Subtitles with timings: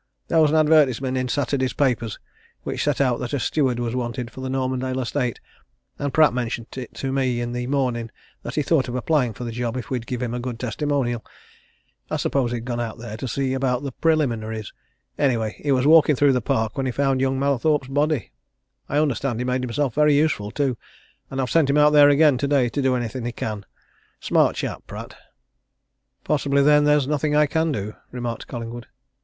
[0.29, 2.17] There was an advertisement in Saturday's papers
[2.63, 5.39] which set out that a steward was wanted for the Normandale estate,
[5.99, 8.09] and Pratt mentioned it to me in the morning
[8.41, 11.23] that he thought of applying for the job if we'd give him a good testimonial.
[12.09, 14.73] I suppose he'd gone out there to see about the preliminaries.
[15.19, 18.31] Anyway, he was walking through the park when he found young Mallathorpe's body.
[18.89, 20.77] I understand he made himself very useful, too,
[21.29, 23.67] and I've sent him out there again today, to do anything he can
[24.19, 25.15] smart chap, Pratt!"
[26.23, 28.87] "Possibly, then, there is nothing I can do," remarked Collingwood.